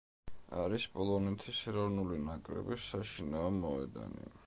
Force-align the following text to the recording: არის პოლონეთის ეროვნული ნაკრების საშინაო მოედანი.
არის 0.61 0.87
პოლონეთის 0.95 1.61
ეროვნული 1.73 2.19
ნაკრების 2.31 2.91
საშინაო 2.95 3.57
მოედანი. 3.63 4.31